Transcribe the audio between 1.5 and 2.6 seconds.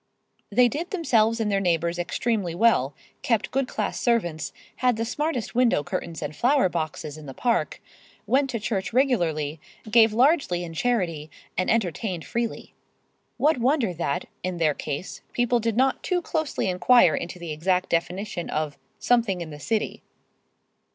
their neighbors extremely